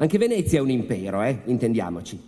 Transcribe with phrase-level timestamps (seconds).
[0.00, 1.40] ...anche Venezia è un impero, eh?
[1.44, 2.18] Intendiamoci...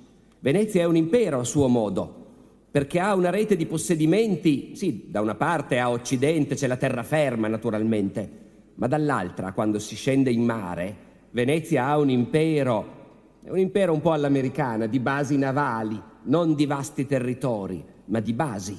[0.40, 2.26] Venezia è un impero a suo modo,
[2.70, 7.46] perché ha una rete di possedimenti, sì, da una parte a occidente c'è la terraferma
[7.46, 8.30] naturalmente,
[8.74, 10.96] ma dall'altra, quando si scende in mare,
[11.30, 17.06] Venezia ha un impero, un impero un po' all'americana, di basi navali, non di vasti
[17.06, 18.76] territori, ma di basi.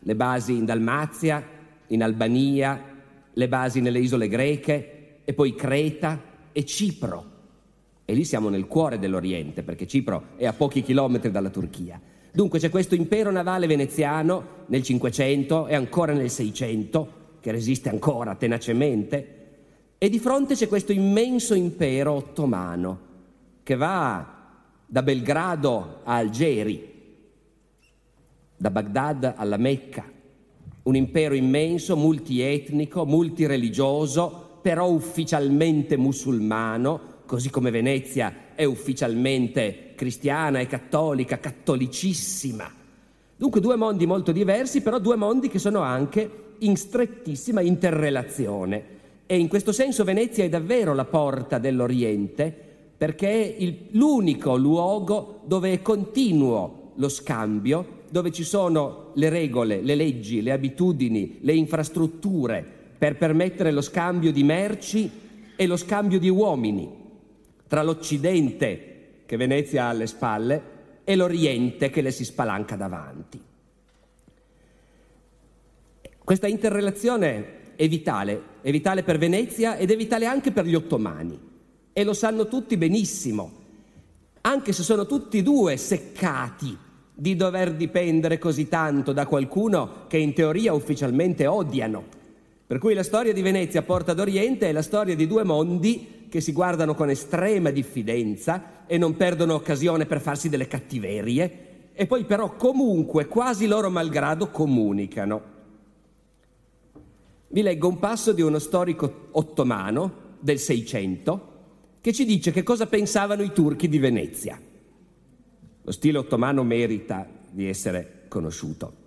[0.00, 1.42] Le basi in Dalmazia,
[1.86, 2.82] in Albania,
[3.32, 7.34] le basi nelle isole greche, e poi Creta e Cipro.
[8.08, 12.00] E lì siamo nel cuore dell'Oriente, perché Cipro è a pochi chilometri dalla Turchia.
[12.32, 17.08] Dunque c'è questo impero navale veneziano nel 500 e ancora nel 600,
[17.40, 19.32] che resiste ancora tenacemente,
[19.98, 23.00] e di fronte c'è questo immenso impero ottomano,
[23.64, 24.34] che va
[24.86, 26.94] da Belgrado a Algeri,
[28.56, 30.04] da Baghdad alla Mecca,
[30.84, 40.66] un impero immenso, multietnico, multireligioso, però ufficialmente musulmano, così come Venezia è ufficialmente cristiana e
[40.66, 42.72] cattolica, cattolicissima.
[43.36, 48.94] Dunque due mondi molto diversi, però due mondi che sono anche in strettissima interrelazione.
[49.26, 52.54] E in questo senso Venezia è davvero la porta dell'Oriente,
[52.96, 59.82] perché è il, l'unico luogo dove è continuo lo scambio, dove ci sono le regole,
[59.82, 62.64] le leggi, le abitudini, le infrastrutture
[62.96, 65.10] per permettere lo scambio di merci
[65.54, 67.04] e lo scambio di uomini
[67.66, 73.40] tra l'Occidente che Venezia ha alle spalle e l'Oriente che le si spalanca davanti.
[76.22, 81.38] Questa interrelazione è vitale, è vitale per Venezia ed è vitale anche per gli ottomani
[81.92, 83.52] e lo sanno tutti benissimo,
[84.40, 86.76] anche se sono tutti e due seccati
[87.14, 92.04] di dover dipendere così tanto da qualcuno che in teoria ufficialmente odiano.
[92.66, 96.40] Per cui la storia di Venezia porta d'Oriente è la storia di due mondi che
[96.40, 102.24] si guardano con estrema diffidenza e non perdono occasione per farsi delle cattiverie e poi
[102.24, 105.54] però comunque, quasi loro malgrado, comunicano.
[107.48, 111.54] Vi leggo un passo di uno storico ottomano del Seicento
[112.02, 114.60] che ci dice che cosa pensavano i turchi di Venezia.
[115.82, 119.04] Lo stile ottomano merita di essere conosciuto.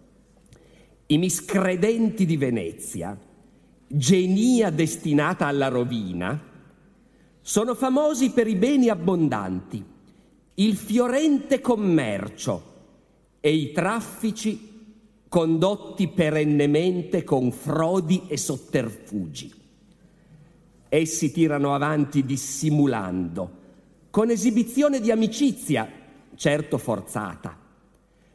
[1.05, 3.15] I miscredenti di Venezia,
[3.87, 6.41] genia destinata alla rovina,
[7.49, 9.83] sono famosi per i beni abbondanti,
[10.53, 12.63] il fiorente commercio
[13.39, 19.51] e i traffici condotti perennemente con frodi e sotterfugi.
[20.89, 23.51] Essi tirano avanti dissimulando,
[24.11, 25.91] con esibizione di amicizia,
[26.35, 27.57] certo forzata,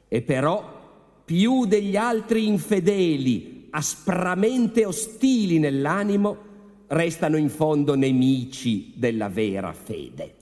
[0.08, 6.53] e però più degli altri infedeli, aspramente ostili nell'animo,
[6.88, 10.34] restano in fondo nemici della vera fede.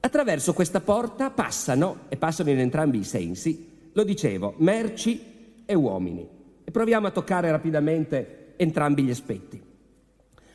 [0.00, 5.20] Attraverso questa porta passano, e passano in entrambi i sensi, lo dicevo, merci
[5.64, 6.26] e uomini.
[6.64, 9.62] E proviamo a toccare rapidamente entrambi gli aspetti.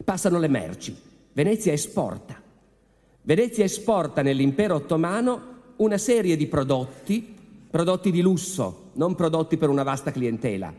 [0.04, 0.96] Passano le merci.
[1.34, 2.42] Venezia esporta.
[3.22, 7.36] Venezia esporta nell'impero ottomano una serie di prodotti,
[7.70, 10.74] prodotti di lusso, non prodotti per una vasta clientela,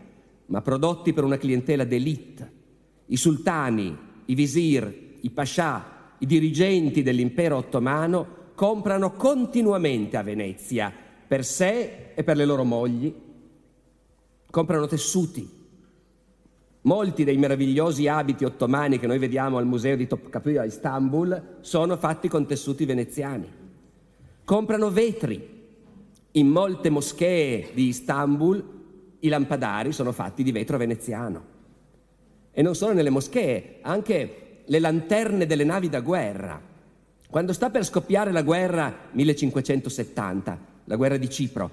[0.47, 2.58] ma prodotti per una clientela d'élite.
[3.11, 3.97] I sultani,
[4.27, 10.93] i visir, i pascià, i dirigenti dell'impero ottomano comprano continuamente a Venezia
[11.29, 13.15] per sé e per le loro mogli.
[14.51, 15.57] Comprano tessuti.
[16.83, 21.97] Molti dei meravigliosi abiti ottomani che noi vediamo al museo di Topkapi a Istanbul sono
[21.97, 23.47] fatti con tessuti veneziani.
[24.45, 25.57] Comprano vetri.
[26.33, 28.65] In molte moschee di Istanbul
[29.21, 31.57] i lampadari sono fatti di vetro veneziano.
[32.59, 36.61] E non solo nelle moschee, anche le lanterne delle navi da guerra
[37.31, 41.71] Quando sta per scoppiare la guerra 1570, la guerra di Cipro,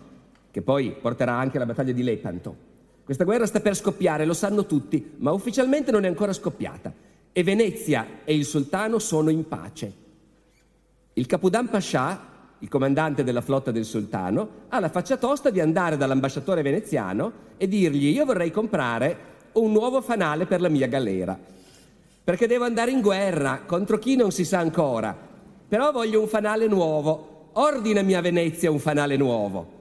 [0.52, 2.56] che poi porterà anche alla battaglia di Lepanto,
[3.04, 6.94] questa guerra sta per scoppiare, lo sanno tutti, ma ufficialmente non è ancora scoppiata.
[7.32, 9.92] E Venezia e il sultano sono in pace.
[11.14, 15.98] Il Capudan Pascià, il comandante della flotta del sultano, ha la faccia tosta di andare
[15.98, 21.38] dall'ambasciatore veneziano e dirgli io vorrei comprare un nuovo fanale per la mia galera,
[22.24, 25.16] perché devo andare in guerra contro chi non si sa ancora,
[25.68, 29.74] però voglio un fanale nuovo, ordinami a Venezia un fanale nuovo.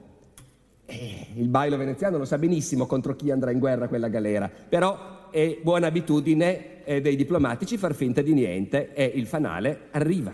[0.85, 5.29] Eh, il bailo veneziano lo sa benissimo contro chi andrà in guerra quella galera, però
[5.31, 10.33] è buona abitudine eh, dei diplomatici far finta di niente e il fanale arriva.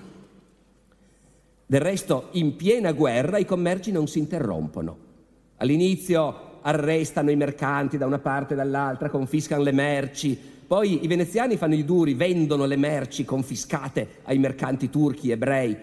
[1.66, 4.98] Del resto, in piena guerra i commerci non si interrompono.
[5.58, 10.38] All'inizio arrestano i mercanti da una parte e dall'altra, confiscano le merci,
[10.68, 15.78] poi i veneziani fanno i duri, vendono le merci confiscate ai mercanti turchi, ebrei,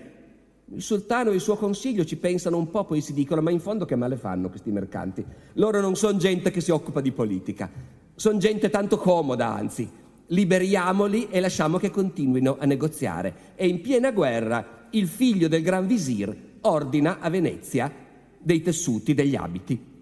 [0.71, 3.61] il sultano e il suo consiglio ci pensano un po', poi si dicono, ma in
[3.61, 5.25] fondo che male fanno questi mercanti?
[5.55, 7.71] Loro non sono gente che si occupa di politica,
[8.15, 9.89] sono gente tanto comoda, anzi,
[10.27, 13.35] liberiamoli e lasciamo che continuino a negoziare.
[13.55, 17.93] E in piena guerra il figlio del gran visir ordina a Venezia
[18.39, 19.98] dei tessuti, degli abiti.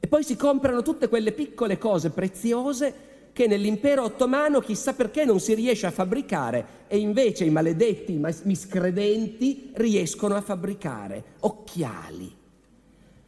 [0.00, 5.38] E poi si comprano tutte quelle piccole cose preziose che nell'impero ottomano chissà perché non
[5.38, 12.34] si riesce a fabbricare e invece i maledetti miscredenti riescono a fabbricare occhiali,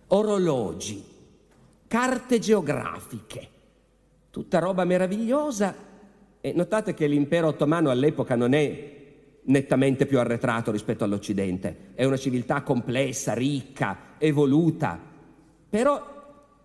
[0.08, 1.04] orologi,
[1.86, 3.48] carte geografiche,
[4.30, 5.88] tutta roba meravigliosa.
[6.40, 8.98] E notate che l'impero ottomano all'epoca non è
[9.42, 14.98] nettamente più arretrato rispetto all'Occidente, è una civiltà complessa, ricca, evoluta,
[15.68, 16.09] però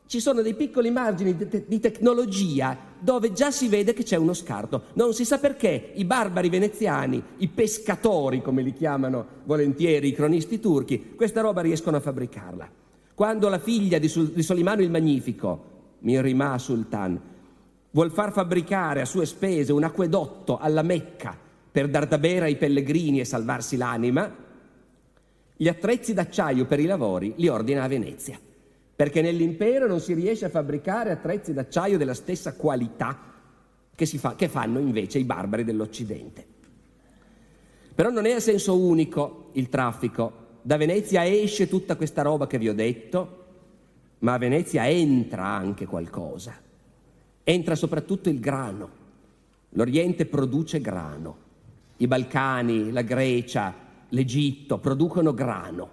[0.08, 4.18] ci sono dei piccoli margini di, te- di, tecnologia dove già si vede che c'è
[4.18, 4.84] uno scarto.
[4.94, 10.60] Non si sa perché i barbari veneziani, i pescatori, come li chiamano volentieri i cronisti
[10.60, 12.70] turchi, questa roba riescono a fabbricarla.
[13.16, 17.20] Quando la figlia di, Sul- di Solimano il Magnifico, Mirima Sultan,
[17.90, 21.36] vuol far fabbricare a sue spese un acquedotto alla Mecca
[21.72, 24.44] per dar da bere ai pellegrini e salvarsi l'anima,
[25.58, 28.38] gli attrezzi d'acciaio per i lavori li ordina a Venezia
[28.96, 33.34] perché nell'impero non si riesce a fabbricare attrezzi d'acciaio della stessa qualità
[33.94, 36.46] che, fa, che fanno invece i barbari dell'Occidente.
[37.94, 40.44] Però non è a senso unico il traffico.
[40.62, 43.44] Da Venezia esce tutta questa roba che vi ho detto,
[44.20, 46.54] ma a Venezia entra anche qualcosa.
[47.44, 49.04] Entra soprattutto il grano.
[49.70, 51.38] L'Oriente produce grano.
[51.98, 53.74] I Balcani, la Grecia,
[54.10, 55.90] l'Egitto producono grano.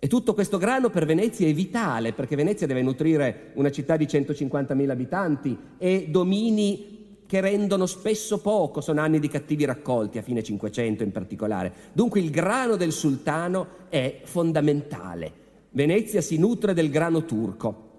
[0.00, 4.04] E tutto questo grano per Venezia è vitale, perché Venezia deve nutrire una città di
[4.06, 10.42] 150.000 abitanti e domini che rendono spesso poco, sono anni di cattivi raccolti, a fine
[10.42, 11.72] 500 in particolare.
[11.92, 15.32] Dunque il grano del sultano è fondamentale.
[15.70, 17.90] Venezia si nutre del grano turco,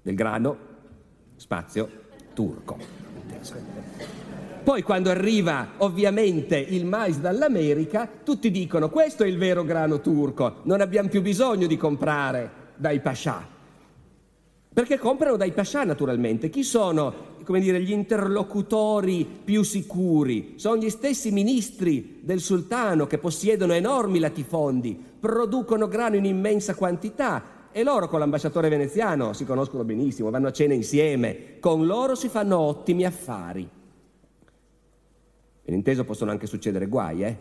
[0.00, 0.56] del grano,
[1.36, 1.90] spazio,
[2.34, 2.78] turco.
[4.62, 10.58] Poi quando arriva ovviamente il mais dall'America, tutti dicono questo è il vero grano turco,
[10.62, 13.44] non abbiamo più bisogno di comprare dai pascià.
[14.72, 16.48] Perché comprano dai pascià naturalmente.
[16.48, 20.54] Chi sono come dire, gli interlocutori più sicuri?
[20.56, 27.42] Sono gli stessi ministri del sultano che possiedono enormi latifondi, producono grano in immensa quantità
[27.72, 32.28] e loro con l'ambasciatore veneziano si conoscono benissimo, vanno a cena insieme, con loro si
[32.28, 33.68] fanno ottimi affari.
[35.64, 37.36] Ben inteso possono anche succedere guai, eh?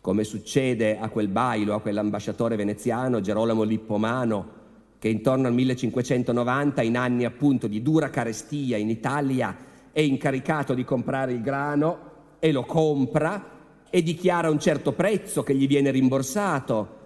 [0.00, 4.58] come succede a quel bailo, a quell'ambasciatore veneziano Gerolamo Lippomano,
[4.98, 9.56] che intorno al 1590, in anni appunto di dura carestia in Italia,
[9.92, 13.58] è incaricato di comprare il grano e lo compra
[13.90, 16.98] e dichiara un certo prezzo che gli viene rimborsato.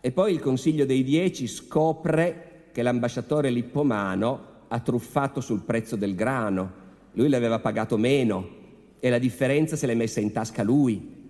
[0.00, 6.14] E poi il Consiglio dei Dieci scopre che l'ambasciatore Lippomano ha truffato sul prezzo del
[6.14, 6.80] grano.
[7.12, 8.60] Lui l'aveva pagato meno,
[9.04, 11.20] e la differenza se l'è messa in tasca lui.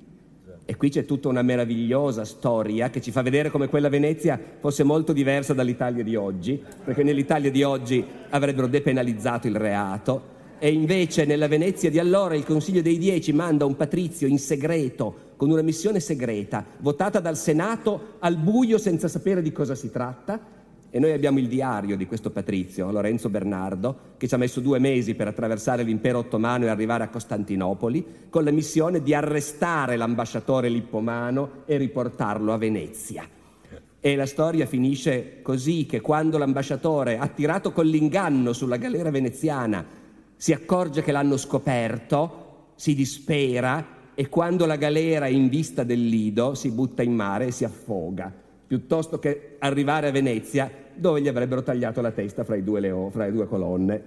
[0.67, 4.83] E qui c'è tutta una meravigliosa storia che ci fa vedere come quella Venezia fosse
[4.83, 11.25] molto diversa dall'Italia di oggi, perché nell'Italia di oggi avrebbero depenalizzato il reato e invece
[11.25, 15.62] nella Venezia di allora il Consiglio dei Dieci manda un patrizio in segreto, con una
[15.62, 20.38] missione segreta, votata dal Senato al buio senza sapere di cosa si tratta,
[20.94, 24.78] e noi abbiamo il diario di questo patrizio, Lorenzo Bernardo, che ci ha messo due
[24.78, 30.68] mesi per attraversare l'impero ottomano e arrivare a Costantinopoli, con la missione di arrestare l'ambasciatore
[30.68, 33.26] lippomano e riportarlo a Venezia.
[34.00, 39.82] E la storia finisce così che quando l'ambasciatore, attirato con l'inganno sulla galera veneziana,
[40.37, 46.06] si accorge che l'hanno scoperto, si dispera e quando la galera è in vista del
[46.06, 48.41] lido si butta in mare e si affoga,
[48.73, 53.33] piuttosto che arrivare a Venezia dove gli avrebbero tagliato la testa fra, leo, fra le
[53.33, 54.02] due colonne.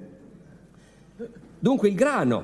[1.60, 2.44] Dunque il grano,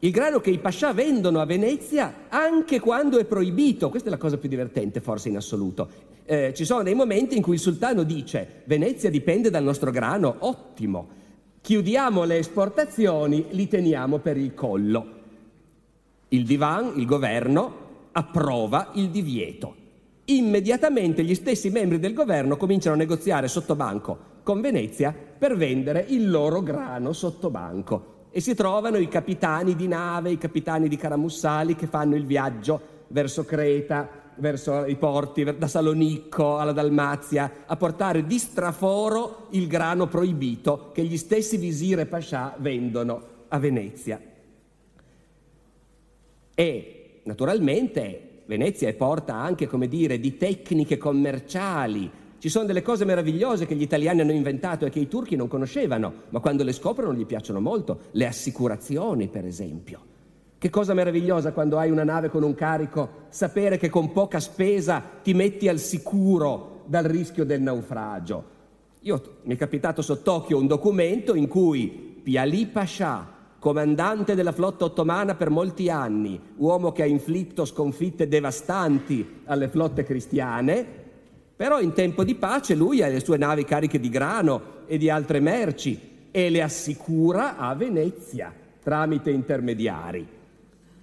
[0.00, 4.16] il grano che i pascià vendono a Venezia anche quando è proibito, questa è la
[4.16, 5.88] cosa più divertente forse in assoluto.
[6.24, 10.34] Eh, ci sono dei momenti in cui il sultano dice Venezia dipende dal nostro grano,
[10.40, 11.08] ottimo,
[11.60, 15.18] chiudiamo le esportazioni, li teniamo per il collo.
[16.30, 19.79] Il divan, il governo, approva il divieto.
[20.26, 26.04] Immediatamente gli stessi membri del governo cominciano a negoziare sotto banco con Venezia per vendere
[26.08, 30.96] il loro grano sotto banco e si trovano i capitani di nave, i capitani di
[30.96, 37.76] caramussali che fanno il viaggio verso Creta, verso i porti, da Salonicco alla Dalmazia, a
[37.76, 44.20] portare di straforo il grano proibito che gli stessi visire pascià vendono a Venezia.
[46.54, 52.10] E naturalmente Venezia è porta anche, come dire, di tecniche commerciali.
[52.36, 55.46] Ci sono delle cose meravigliose che gli italiani hanno inventato e che i turchi non
[55.46, 58.00] conoscevano, ma quando le scoprono gli piacciono molto.
[58.10, 60.00] Le assicurazioni, per esempio.
[60.58, 65.00] Che cosa meravigliosa quando hai una nave con un carico, sapere che con poca spesa
[65.22, 68.44] ti metti al sicuro dal rischio del naufragio.
[69.02, 75.34] Io mi è capitato sott'occhio un documento in cui Piali Pascià, comandante della flotta ottomana
[75.34, 80.84] per molti anni, uomo che ha inflitto sconfitte devastanti alle flotte cristiane,
[81.54, 85.10] però in tempo di pace lui ha le sue navi cariche di grano e di
[85.10, 88.52] altre merci e le assicura a Venezia
[88.82, 90.26] tramite intermediari.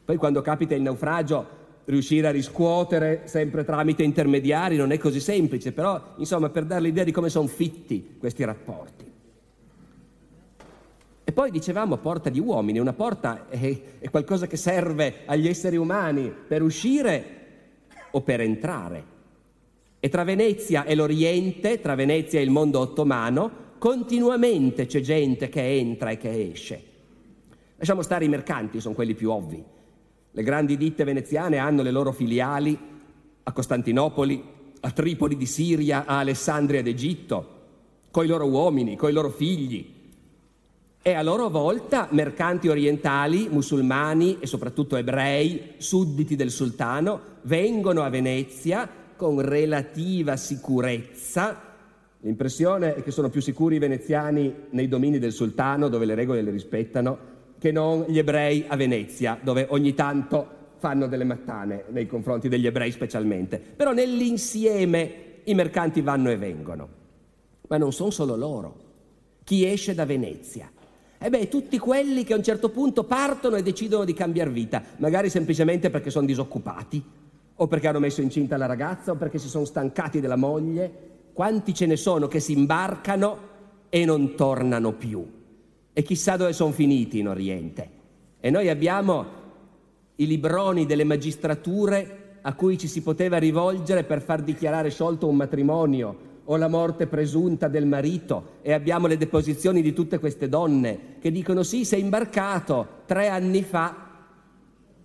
[0.04, 5.74] Poi quando capita il naufragio riuscire a riscuotere sempre tramite intermediari non è così semplice,
[5.74, 9.07] però insomma per dare l'idea di come sono fitti questi rapporti.
[11.30, 15.76] E poi dicevamo porta di uomini, una porta è, è qualcosa che serve agli esseri
[15.76, 17.26] umani per uscire
[18.12, 19.04] o per entrare.
[20.00, 25.62] E tra Venezia e l'Oriente, tra Venezia e il mondo ottomano, continuamente c'è gente che
[25.78, 26.84] entra e che esce.
[27.76, 29.62] Lasciamo stare i mercanti, sono quelli più ovvi.
[30.32, 32.80] Le grandi ditte veneziane hanno le loro filiali
[33.44, 34.42] a Costantinopoli,
[34.80, 37.56] a Tripoli di Siria, a Alessandria d'Egitto,
[38.12, 39.96] coi loro uomini, coi loro figli,
[41.08, 48.10] e a loro volta mercanti orientali, musulmani e soprattutto ebrei, sudditi del sultano, vengono a
[48.10, 51.62] Venezia con relativa sicurezza.
[52.20, 56.42] L'impressione è che sono più sicuri i veneziani nei domini del sultano, dove le regole
[56.42, 57.18] le rispettano,
[57.58, 60.46] che non gli ebrei a Venezia, dove ogni tanto
[60.76, 63.60] fanno delle mattane nei confronti degli ebrei specialmente.
[63.60, 65.12] Però nell'insieme
[65.46, 66.90] i mercanti vanno e vengono.
[67.70, 68.80] Ma non sono solo loro.
[69.46, 70.70] Chi esce da Venezia
[71.20, 74.84] e beh, tutti quelli che a un certo punto partono e decidono di cambiare vita,
[74.98, 77.04] magari semplicemente perché sono disoccupati,
[77.56, 81.06] o perché hanno messo incinta la ragazza, o perché si sono stancati della moglie.
[81.34, 83.40] Quanti ce ne sono che si imbarcano
[83.90, 85.26] e non tornano più?
[85.92, 87.90] E chissà dove sono finiti in Oriente.
[88.40, 89.26] E noi abbiamo
[90.16, 95.36] i libroni delle magistrature a cui ci si poteva rivolgere per far dichiarare sciolto un
[95.36, 96.16] matrimonio
[96.50, 101.32] o la morte presunta del marito e abbiamo le deposizioni di tutte queste donne che
[101.32, 103.96] dicono sì, sei imbarcato tre anni fa,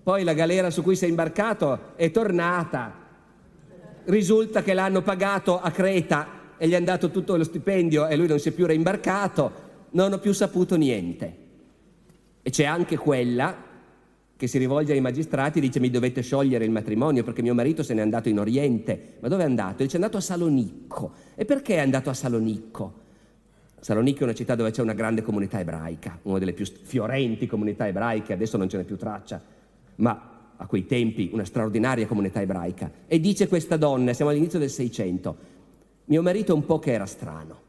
[0.02, 2.94] poi la galera su cui sei imbarcato è tornata,
[4.04, 8.28] risulta che l'hanno pagato a Creta e gli hanno dato tutto lo stipendio e lui
[8.28, 9.52] non si è più reimbarcato,
[9.90, 11.36] non ho più saputo niente.
[12.40, 13.70] E c'è anche quella
[14.42, 17.84] che si rivolge ai magistrati e dice mi dovete sciogliere il matrimonio perché mio marito
[17.84, 19.14] se n'è andato in Oriente.
[19.20, 19.84] Ma dove è andato?
[19.84, 21.12] Dice è andato a Salonicco.
[21.36, 22.92] E perché è andato a Salonicco?
[23.78, 27.86] Salonicco è una città dove c'è una grande comunità ebraica, una delle più fiorenti comunità
[27.86, 29.40] ebraiche, adesso non ce n'è più traccia,
[29.96, 32.90] ma a quei tempi una straordinaria comunità ebraica.
[33.06, 35.36] E dice questa donna, siamo all'inizio del Seicento,
[36.06, 37.60] mio marito un po' che era strano,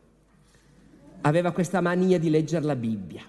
[1.22, 3.22] aveva questa mania di leggere la Bibbia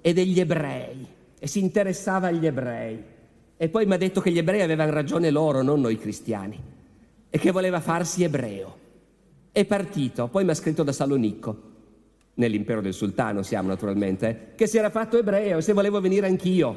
[0.00, 3.02] e degli ebrei e si interessava agli ebrei.
[3.56, 6.56] E poi mi ha detto che gli ebrei avevano ragione loro, non noi cristiani,
[7.28, 8.78] e che voleva farsi ebreo.
[9.50, 11.62] È partito, poi mi ha scritto da Salonicco,
[12.34, 16.28] nell'impero del sultano siamo naturalmente, eh, che si era fatto ebreo e se volevo venire
[16.28, 16.76] anch'io.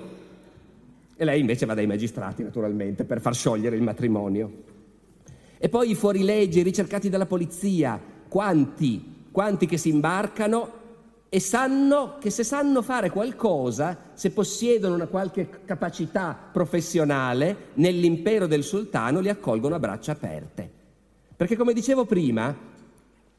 [1.16, 4.64] E lei invece va dai magistrati naturalmente per far sciogliere il matrimonio.
[5.60, 10.85] E poi i fuorilegge, i ricercati dalla polizia, quanti, quanti che si imbarcano
[11.28, 18.64] e sanno che se sanno fare qualcosa, se possiedono una qualche capacità professionale, nell'impero del
[18.64, 20.70] sultano li accolgono a braccia aperte.
[21.36, 22.56] Perché come dicevo prima,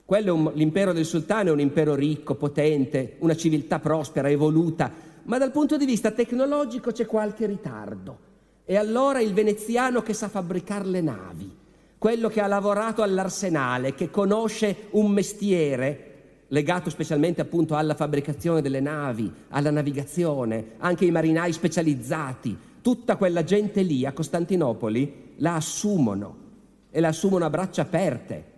[0.05, 5.51] un, l'impero del sultano è un impero ricco, potente, una civiltà prospera, evoluta, ma dal
[5.51, 8.19] punto di vista tecnologico c'è qualche ritardo.
[8.65, 11.57] E allora il veneziano che sa fabbricare le navi,
[11.99, 16.06] quello che ha lavorato all'arsenale, che conosce un mestiere
[16.49, 23.43] legato specialmente appunto alla fabbricazione delle navi, alla navigazione, anche i marinai specializzati, tutta quella
[23.43, 26.45] gente lì a Costantinopoli la assumono
[26.91, 28.55] e la assumono a braccia aperte.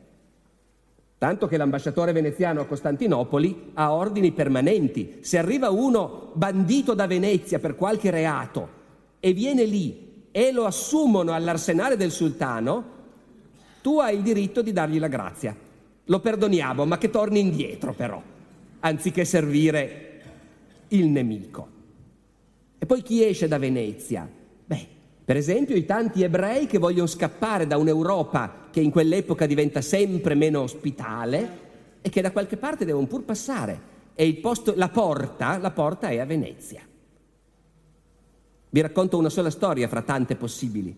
[1.16, 5.16] Tanto che l'ambasciatore veneziano a Costantinopoli ha ordini permanenti.
[5.20, 8.68] Se arriva uno bandito da Venezia per qualche reato
[9.18, 12.96] e viene lì e lo assumono all'arsenale del sultano,
[13.82, 15.56] tu hai il diritto di dargli la grazia.
[16.08, 18.22] Lo perdoniamo, ma che torni indietro però,
[18.80, 20.20] anziché servire
[20.88, 21.76] il nemico.
[22.78, 24.26] E poi chi esce da Venezia?
[24.64, 24.86] Beh,
[25.24, 30.34] per esempio i tanti ebrei che vogliono scappare da un'Europa che in quell'epoca diventa sempre
[30.34, 31.66] meno ospitale
[32.00, 33.96] e che da qualche parte devono pur passare.
[34.14, 36.80] E posto, la, porta, la porta è a Venezia.
[38.70, 40.96] Vi racconto una sola storia fra tante possibili.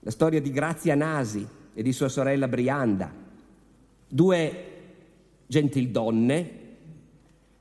[0.00, 3.12] La storia di Grazia Nasi e di sua sorella Brianda,
[4.12, 4.64] due
[5.46, 6.58] gentildonne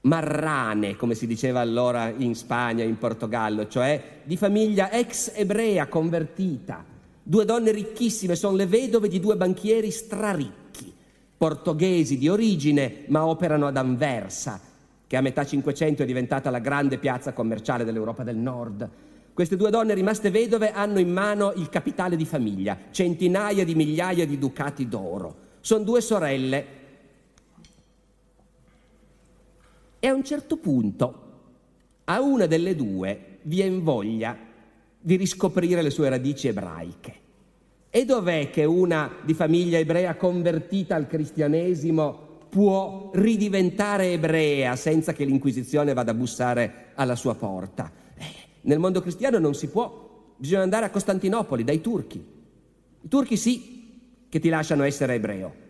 [0.01, 6.83] marrane, come si diceva allora in Spagna, in Portogallo, cioè di famiglia ex ebrea convertita.
[7.21, 10.91] Due donne ricchissime, sono le vedove di due banchieri straricchi,
[11.37, 14.59] portoghesi di origine, ma operano ad Anversa,
[15.05, 18.89] che a metà Cinquecento è diventata la grande piazza commerciale dell'Europa del Nord.
[19.33, 24.25] Queste due donne rimaste vedove hanno in mano il capitale di famiglia, centinaia di migliaia
[24.25, 25.47] di ducati d'oro.
[25.69, 26.65] Sono due sorelle
[29.99, 31.27] E a un certo punto
[32.05, 34.35] a una delle due viene voglia
[34.99, 37.13] di riscoprire le sue radici ebraiche.
[37.91, 45.23] E dov'è che una di famiglia ebrea convertita al cristianesimo può ridiventare ebrea senza che
[45.23, 47.91] l'Inquisizione vada a bussare alla sua porta?
[48.15, 48.23] Eh,
[48.61, 52.17] nel mondo cristiano non si può, bisogna andare a Costantinopoli dai turchi.
[53.01, 53.78] I turchi sì
[54.29, 55.67] che ti lasciano essere ebreo,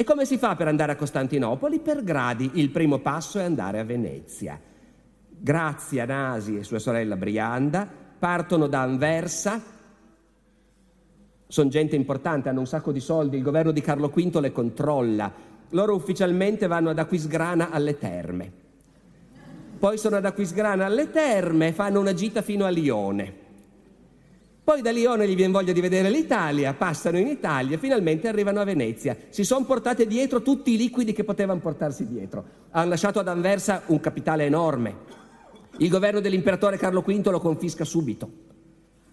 [0.00, 1.78] e come si fa per andare a Costantinopoli?
[1.80, 2.52] Per gradi.
[2.54, 4.58] Il primo passo è andare a Venezia.
[5.28, 7.86] Grazia Nasi e sua sorella Brianda
[8.18, 9.60] partono da Anversa.
[11.46, 15.30] Sono gente importante, hanno un sacco di soldi, il governo di Carlo V le controlla.
[15.68, 18.52] Loro ufficialmente vanno ad Aquisgrana alle terme.
[19.78, 23.39] Poi sono ad Aquisgrana alle terme e fanno una gita fino a Lione.
[24.70, 28.64] Poi da Lione gli viene voglia di vedere l'Italia, passano in Italia finalmente arrivano a
[28.64, 29.16] Venezia.
[29.28, 32.44] Si sono portate dietro tutti i liquidi che potevano portarsi dietro.
[32.70, 34.94] Hanno lasciato ad Anversa un capitale enorme.
[35.78, 38.30] Il governo dell'imperatore Carlo V lo confisca subito.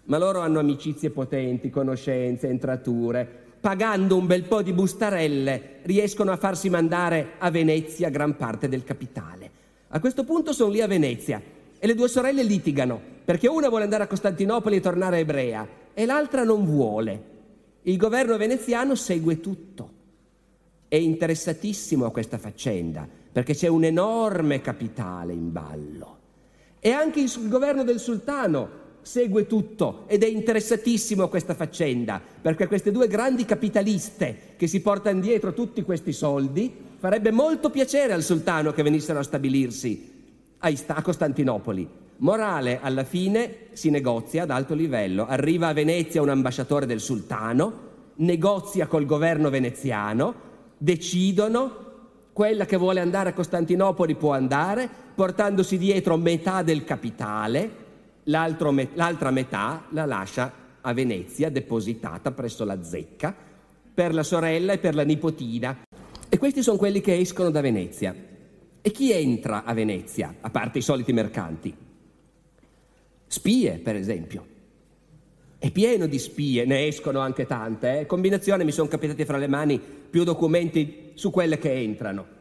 [0.04, 3.28] Ma loro hanno amicizie potenti, conoscenze, entrature.
[3.58, 8.84] Pagando un bel po' di bustarelle, riescono a farsi mandare a Venezia gran parte del
[8.84, 9.50] capitale.
[9.88, 11.42] A questo punto sono lì a Venezia
[11.80, 16.06] e le due sorelle litigano, perché una vuole andare a Costantinopoli e tornare ebrea e
[16.06, 17.22] l'altra non vuole.
[17.82, 19.90] Il governo veneziano segue tutto.
[20.88, 26.18] È interessatissimo a questa faccenda, perché c'è un enorme capitale in ballo.
[26.80, 28.70] E anche il governo del sultano
[29.02, 34.80] segue tutto ed è interessatissimo a questa faccenda, perché queste due grandi capitaliste che si
[34.80, 40.14] portano dietro tutti questi soldi, farebbe molto piacere al sultano che venissero a stabilirsi
[40.60, 42.06] a Costantinopoli.
[42.20, 45.26] Morale, alla fine si negozia ad alto livello.
[45.26, 50.34] Arriva a Venezia un ambasciatore del sultano, negozia col governo veneziano,
[50.76, 51.86] decidono,
[52.32, 57.70] quella che vuole andare a Costantinopoli può andare, portandosi dietro metà del capitale,
[58.24, 63.32] l'altra metà la lascia a Venezia, depositata presso la zecca,
[63.94, 65.82] per la sorella e per la nipotina.
[66.28, 68.12] E questi sono quelli che escono da Venezia.
[68.80, 71.86] E chi entra a Venezia, a parte i soliti mercanti?
[73.28, 74.56] Spie, per esempio.
[75.58, 78.00] È pieno di spie, ne escono anche tante.
[78.00, 78.06] Eh?
[78.06, 82.36] Combinazione mi sono capitati fra le mani più documenti su quelle che entrano.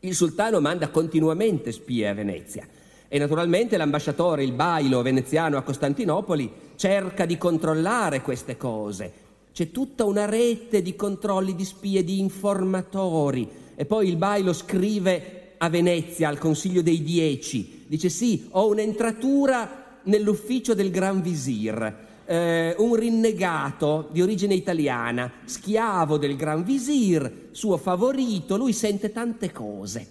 [0.00, 2.66] Il sultano manda continuamente spie a Venezia
[3.08, 9.12] e naturalmente l'ambasciatore, il bailo veneziano a Costantinopoli, cerca di controllare queste cose.
[9.52, 15.56] C'è tutta una rete di controlli di spie, di informatori e poi il bailo scrive
[15.58, 22.74] a Venezia al Consiglio dei Dieci, dice sì, ho un'entratura nell'ufficio del Gran Visir, eh,
[22.78, 30.08] un rinnegato di origine italiana, schiavo del Gran Visir, suo favorito, lui sente tante cose.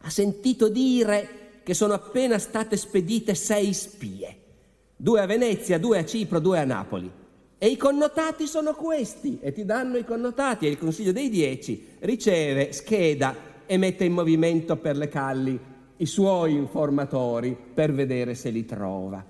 [0.00, 4.36] Ha sentito dire che sono appena state spedite sei spie,
[4.96, 7.10] due a Venezia, due a Cipro, due a Napoli.
[7.58, 11.86] E i connotati sono questi, e ti danno i connotati, e il Consiglio dei Dieci
[12.00, 13.34] riceve scheda
[13.66, 15.58] e mette in movimento per le calli
[15.98, 19.24] i suoi informatori per vedere se li trova.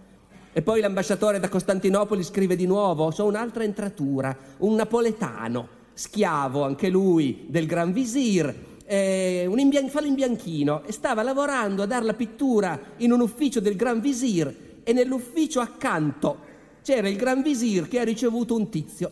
[0.53, 6.89] E poi l'ambasciatore da Costantinopoli scrive di nuovo, so un'altra entratura, un napoletano, schiavo anche
[6.89, 8.55] lui del Gran Visir,
[8.87, 13.61] eh, un imbian- fa l'imbianchino e stava lavorando a dar la pittura in un ufficio
[13.61, 16.39] del Gran Visir e nell'ufficio accanto
[16.83, 19.11] c'era il Gran Visir che ha ricevuto un tizio.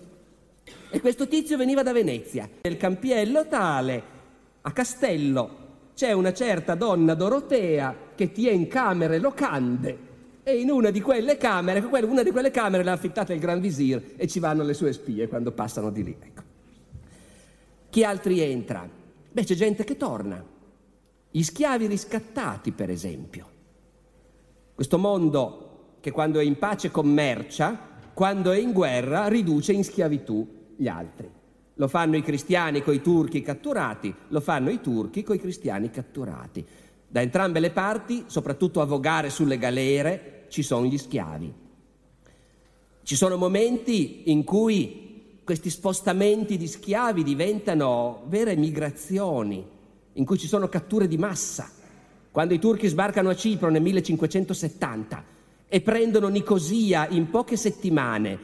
[0.90, 2.48] E questo tizio veniva da Venezia.
[2.62, 4.02] Nel campiello tale,
[4.62, 5.63] a Castello,
[5.94, 11.80] c'è una certa donna Dorotea che tiene camere locande e in una di quelle camere,
[11.80, 15.28] una di quelle camere l'ha affittata il Gran Visir e ci vanno le sue spie
[15.28, 16.16] quando passano di lì.
[16.20, 16.42] Ecco.
[17.88, 18.86] Chi altri entra?
[19.32, 20.44] Beh, c'è gente che torna.
[21.30, 23.48] Gli schiavi riscattati, per esempio.
[24.74, 30.74] Questo mondo che quando è in pace commercia, quando è in guerra riduce in schiavitù
[30.76, 31.30] gli altri.
[31.74, 36.64] Lo fanno i cristiani coi turchi catturati, lo fanno i turchi coi cristiani catturati.
[37.08, 41.52] Da entrambe le parti, soprattutto a vogare sulle galere, ci sono gli schiavi.
[43.02, 49.64] Ci sono momenti in cui questi spostamenti di schiavi diventano vere migrazioni,
[50.12, 51.70] in cui ci sono catture di massa.
[52.30, 55.24] Quando i turchi sbarcano a Cipro nel 1570
[55.68, 58.38] e prendono Nicosia in poche settimane,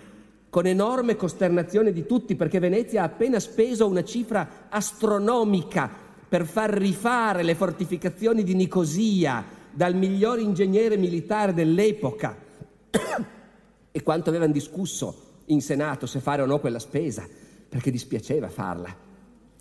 [0.51, 5.89] con enorme costernazione di tutti, perché Venezia ha appena speso una cifra astronomica
[6.29, 12.37] per far rifare le fortificazioni di Nicosia dal miglior ingegnere militare dell'epoca
[13.91, 17.27] e quanto avevano discusso in Senato se fare o no quella spesa,
[17.69, 19.09] perché dispiaceva farla.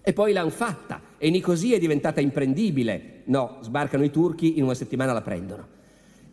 [0.01, 3.21] E poi l'hanno fatta e Nicosia è diventata imprendibile.
[3.25, 5.67] No, sbarcano i turchi, in una settimana la prendono.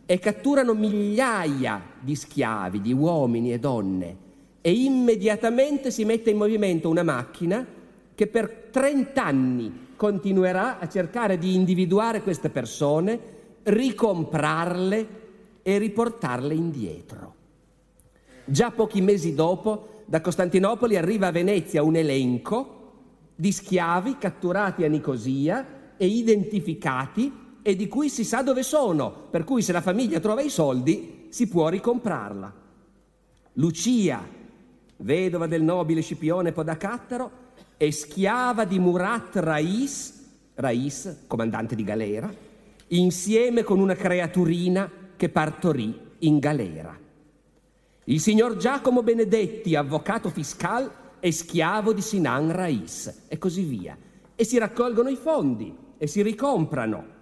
[0.05, 4.25] E catturano migliaia di schiavi, di uomini e donne.
[4.67, 7.65] E immediatamente si mette in movimento una macchina
[8.13, 13.17] che per 30 anni continuerà a cercare di individuare queste persone
[13.63, 15.07] ricomprarle
[15.61, 17.35] e riportarle indietro.
[18.43, 22.91] Già pochi mesi dopo, da Costantinopoli arriva a Venezia un elenco
[23.37, 29.45] di schiavi catturati a Nicosia e identificati e di cui si sa dove sono, per
[29.45, 32.65] cui se la famiglia trova i soldi si può ricomprarla.
[33.53, 34.35] Lucia,
[34.97, 37.45] vedova del nobile Scipione Podacattaro,
[37.77, 42.33] è schiava di Murat Rais, Rais, comandante di galera,
[42.87, 46.97] insieme con una creaturina che partorì in galera.
[48.05, 53.97] Il signor Giacomo Benedetti, avvocato fiscal, è schiavo di Sinan Rais e così via.
[54.33, 57.15] E si raccolgono i fondi e si ricomprano.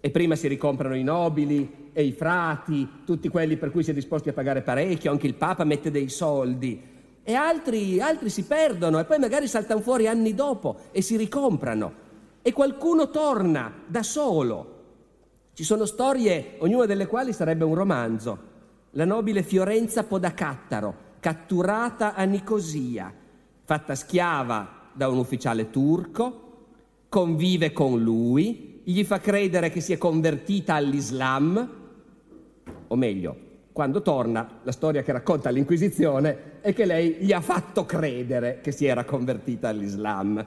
[0.00, 3.94] E prima si ricomprano i nobili e i frati, tutti quelli per cui si è
[3.94, 6.80] disposti a pagare parecchio, anche il Papa mette dei soldi.
[7.22, 12.08] E altri, altri si perdono e poi magari saltano fuori anni dopo e si ricomprano
[12.42, 14.78] e qualcuno torna da solo.
[15.52, 18.48] Ci sono storie, ognuna delle quali sarebbe un romanzo.
[18.92, 23.12] La nobile Fiorenza Podacattaro, catturata a Nicosia,
[23.64, 26.48] fatta schiava da un ufficiale turco,
[27.08, 31.78] convive con lui, gli fa credere che si è convertita all'Islam,
[32.92, 37.86] o meglio, quando torna, la storia che racconta l'Inquisizione è che lei gli ha fatto
[37.86, 40.44] credere che si era convertita all'Islam.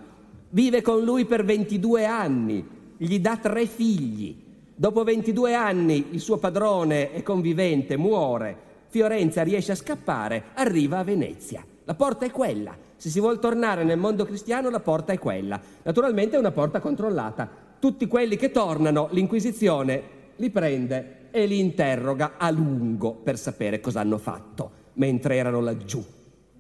[0.49, 4.35] Vive con lui per 22 anni, gli dà tre figli.
[4.75, 8.71] Dopo 22 anni il suo padrone e convivente muore.
[8.89, 11.65] Fiorenza riesce a scappare, arriva a Venezia.
[11.85, 12.75] La porta è quella.
[12.97, 15.59] Se si vuole tornare nel mondo cristiano, la porta è quella.
[15.83, 17.49] Naturalmente è una porta controllata.
[17.79, 20.03] Tutti quelli che tornano, l'Inquisizione
[20.35, 26.03] li prende e li interroga a lungo per sapere cosa hanno fatto mentre erano laggiù,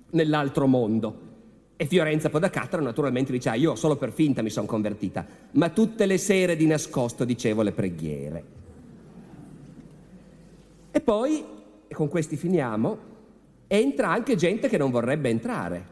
[0.09, 1.31] nell'altro mondo.
[1.75, 6.07] E Fiorenza Podacattaro naturalmente dice, ah, io solo per finta mi sono convertita, ma tutte
[6.07, 8.43] le sere di nascosto dicevo le preghiere.
[10.89, 11.43] E poi,
[11.87, 12.97] e con questi finiamo,
[13.67, 15.87] entra anche gente che non vorrebbe entrare.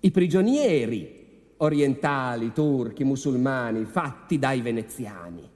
[0.00, 1.20] I prigionieri
[1.58, 5.46] orientali, turchi, musulmani, fatti dai veneziani.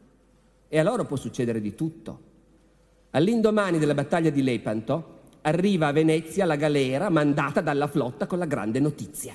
[0.69, 2.26] E a loro può succedere di tutto.
[3.17, 8.45] All'indomani della battaglia di Lepanto, arriva a Venezia la galera mandata dalla flotta con la
[8.45, 9.33] grande notizia.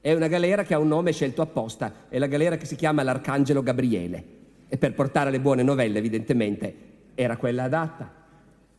[0.00, 3.04] È una galera che ha un nome scelto apposta, è la galera che si chiama
[3.04, 4.24] l'Arcangelo Gabriele.
[4.66, 6.74] E per portare le buone novelle, evidentemente,
[7.14, 8.12] era quella adatta.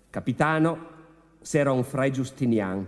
[0.09, 0.87] Capitano
[1.39, 2.85] Seron Fray Giustinian.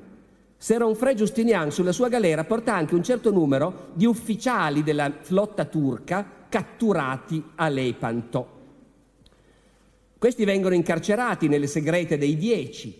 [0.57, 5.63] Seron Fray Giustinian sulla sua galera porta anche un certo numero di ufficiali della flotta
[5.63, 8.54] turca catturati a Lepanto.
[10.25, 12.99] Questi vengono incarcerati nelle segrete dei Dieci,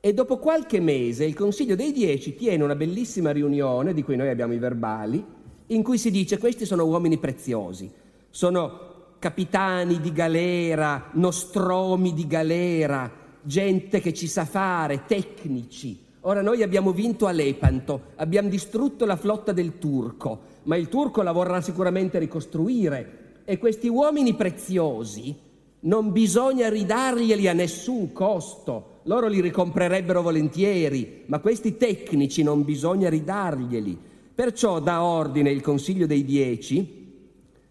[0.00, 4.30] e dopo qualche mese il Consiglio dei Dieci tiene una bellissima riunione, di cui noi
[4.30, 5.22] abbiamo i verbali,
[5.66, 7.92] in cui si dice questi sono uomini preziosi,
[8.30, 16.02] sono capitani di galera, nostromi di galera, gente che ci sa fare, tecnici.
[16.20, 21.20] Ora noi abbiamo vinto a Lepanto, abbiamo distrutto la flotta del turco, ma il turco
[21.20, 23.42] la vorrà sicuramente ricostruire.
[23.44, 25.48] E questi uomini preziosi
[25.80, 33.08] non bisogna ridarglieli a nessun costo, loro li ricomprerebbero volentieri, ma questi tecnici non bisogna
[33.08, 33.98] ridarglieli.
[34.34, 36.98] Perciò dà ordine il Consiglio dei Dieci,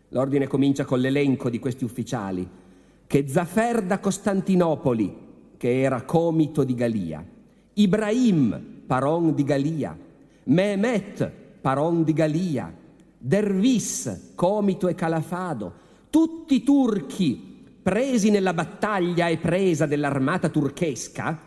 [0.10, 2.48] l'ordine comincia con l'elenco di questi ufficiali,
[3.06, 7.24] che Zafer da Costantinopoli, che era comito di Galia,
[7.74, 9.98] Ibrahim, paron di Galia,
[10.46, 12.74] Mehmet, paron di Galia,
[13.18, 15.74] Dervis, comito e calafado,
[16.10, 17.49] tutti turchi
[17.90, 21.40] presi nella battaglia e presa dell'armata turchesca,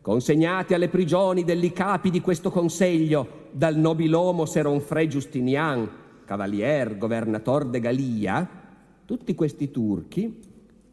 [0.00, 5.88] consegnati alle prigioni degli capi di questo consiglio dal nobilomo Seronfre Giustinian,
[6.24, 8.48] cavalier, governator de Galia,
[9.04, 10.40] tutti questi turchi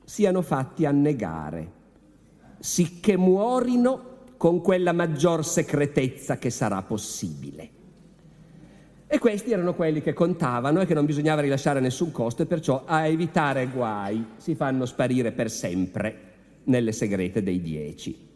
[0.06, 1.72] siano fatti annegare,
[2.60, 7.81] sicché muorino con quella maggior secretezza che sarà possibile.
[9.14, 12.46] E questi erano quelli che contavano e che non bisognava rilasciare a nessun costo e
[12.46, 16.16] perciò a evitare guai si fanno sparire per sempre
[16.64, 18.30] nelle segrete dei dieci.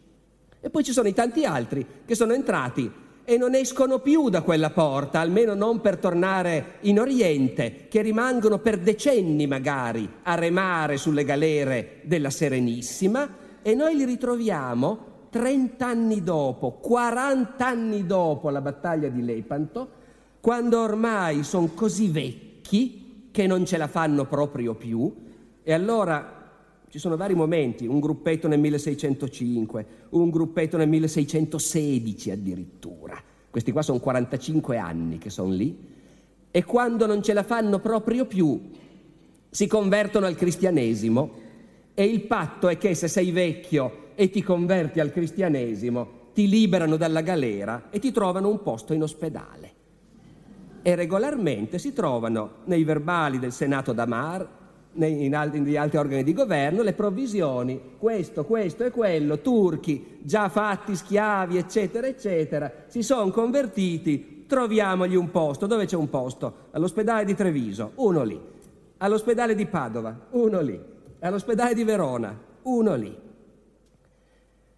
[0.60, 2.92] E poi ci sono i tanti altri che sono entrati
[3.24, 8.58] e non escono più da quella porta, almeno non per tornare in Oriente, che rimangono
[8.58, 13.26] per decenni magari a remare sulle galere della Serenissima
[13.62, 14.98] e noi li ritroviamo
[15.30, 20.04] 30 anni dopo, 40 anni dopo la battaglia di Lepanto,
[20.46, 25.12] quando ormai sono così vecchi che non ce la fanno proprio più.
[25.64, 26.52] E allora
[26.88, 33.20] ci sono vari momenti, un gruppetto nel 1605, un gruppetto nel 1616 addirittura.
[33.50, 35.76] Questi qua sono 45 anni che sono lì.
[36.52, 38.70] E quando non ce la fanno proprio più
[39.50, 41.30] si convertono al cristianesimo.
[41.92, 46.96] E il patto è che se sei vecchio e ti converti al cristianesimo ti liberano
[46.96, 49.75] dalla galera e ti trovano un posto in ospedale
[50.86, 54.48] e regolarmente si trovano nei verbali del Senato d'Amar,
[54.92, 60.94] nei, in altri, organi di governo, le provvisioni, questo, questo e quello, turchi, già fatti
[60.94, 65.66] schiavi, eccetera, eccetera, si sono convertiti, troviamogli un posto.
[65.66, 66.68] Dove c'è un posto?
[66.70, 68.40] All'ospedale di Treviso, uno lì.
[68.98, 70.80] All'ospedale di Padova, uno lì.
[71.18, 73.18] All'ospedale di Verona, uno lì.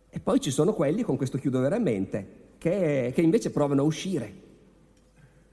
[0.09, 4.47] E poi ci sono quelli, con questo chiudo veramente, che, che invece provano a uscire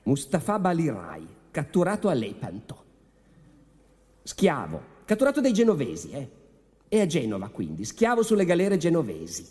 [0.05, 2.83] Mustafa Balirai, catturato a Lepanto.
[4.21, 6.29] Schiavo, catturato dai genovesi, eh?
[6.87, 9.45] E a Genova quindi, schiavo sulle galere genovesi.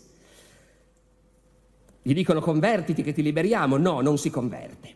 [2.01, 3.77] Gli dicono convertiti che ti liberiamo?
[3.77, 4.93] No, non si converte.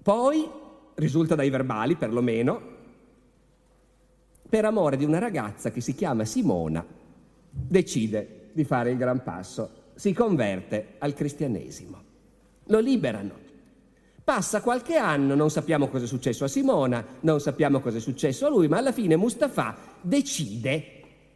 [0.00, 0.48] Poi,
[0.94, 2.78] risulta dai verbali perlomeno,
[4.48, 6.86] per amore di una ragazza che si chiama Simona,
[7.50, 12.02] decide di fare il gran passo, si converte al cristianesimo.
[12.66, 13.48] Lo liberano.
[14.30, 18.46] Passa qualche anno, non sappiamo cosa è successo a Simona, non sappiamo cosa è successo
[18.46, 20.84] a lui, ma alla fine Mustafa decide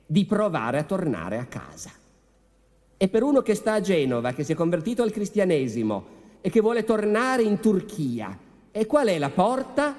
[0.07, 1.91] di provare a tornare a casa.
[2.97, 6.05] E per uno che sta a Genova, che si è convertito al cristianesimo
[6.41, 8.39] e che vuole tornare in Turchia,
[8.71, 9.97] e qual è la porta?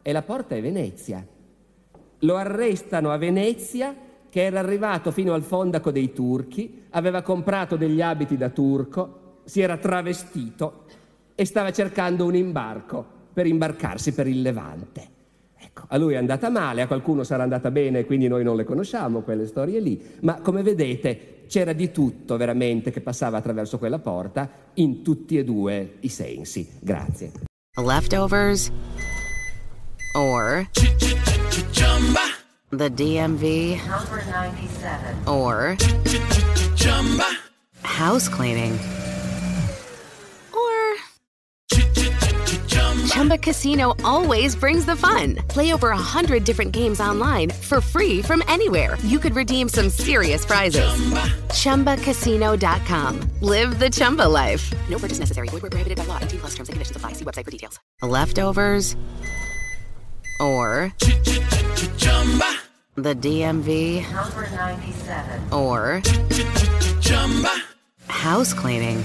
[0.00, 1.22] E la porta è Venezia.
[2.20, 3.94] Lo arrestano a Venezia,
[4.30, 9.60] che era arrivato fino al fondaco dei turchi, aveva comprato degli abiti da turco, si
[9.60, 10.84] era travestito
[11.40, 15.08] e stava cercando un imbarco per imbarcarsi per il Levante.
[15.56, 18.64] Ecco, a lui è andata male, a qualcuno sarà andata bene, quindi noi non le
[18.64, 23.98] conosciamo quelle storie lì, ma come vedete c'era di tutto veramente che passava attraverso quella
[23.98, 26.68] porta in tutti e due i sensi.
[26.78, 27.32] Grazie.
[27.82, 28.70] Leftovers
[30.14, 30.68] or
[32.68, 33.80] the DMV
[35.24, 35.74] or
[37.80, 38.78] house cleaning.
[43.30, 45.36] Chumba Casino always brings the fun.
[45.46, 48.98] Play over a hundred different games online for free from anywhere.
[49.04, 50.82] You could redeem some serious prizes.
[51.52, 51.94] Chumba.
[51.94, 53.20] ChumbaCasino.com.
[53.40, 54.74] Live the Chumba life.
[54.88, 55.46] No purchase necessary.
[55.46, 56.18] Void where prohibited by law.
[56.18, 57.12] T plus terms and conditions apply.
[57.12, 57.78] See website for details.
[58.02, 58.96] Leftovers
[60.40, 60.92] or
[61.98, 62.56] Chumba.
[62.96, 65.52] the DMV Number 97.
[65.52, 66.02] or
[67.00, 67.62] Chumba.
[68.08, 69.04] house cleaning.